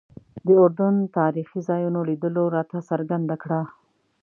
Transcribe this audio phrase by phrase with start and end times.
[0.45, 3.61] د اردن تاریخي ځایونو لیدلو راته څرګنده کړه.